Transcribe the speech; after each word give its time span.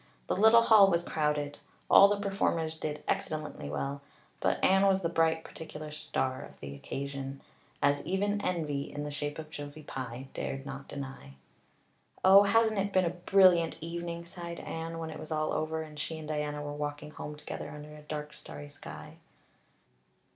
The 0.25 0.35
little 0.35 0.63
hall 0.63 0.89
was 0.89 1.03
crowded; 1.03 1.59
all 1.87 2.07
the 2.07 2.19
performers 2.19 2.75
did 2.75 3.03
excellently 3.07 3.69
well, 3.69 4.01
but 4.39 4.57
Anne 4.65 4.87
was 4.87 5.03
the 5.03 5.09
bright 5.09 5.43
particular 5.43 5.91
star 5.91 6.41
of 6.41 6.59
the 6.59 6.73
occasion, 6.73 7.39
as 7.83 8.03
even 8.03 8.41
envy, 8.43 8.91
in 8.91 9.03
the 9.03 9.11
shape 9.11 9.37
of 9.37 9.51
Josie 9.51 9.83
Pye, 9.83 10.27
dared 10.33 10.65
not 10.65 10.87
deny. 10.87 11.35
"Oh, 12.25 12.41
hasn't 12.41 12.79
it 12.79 12.91
been 12.91 13.05
a 13.05 13.11
brilliant 13.11 13.77
evening?" 13.79 14.25
sighed 14.25 14.61
Anne, 14.61 14.97
when 14.97 15.11
it 15.11 15.19
was 15.19 15.31
all 15.31 15.53
over 15.53 15.83
and 15.83 15.99
she 15.99 16.17
and 16.17 16.27
Diana 16.27 16.63
were 16.63 16.73
walking 16.73 17.11
home 17.11 17.35
together 17.35 17.69
under 17.69 17.93
a 17.95 18.01
dark, 18.01 18.33
starry 18.33 18.69
sky. 18.69 19.17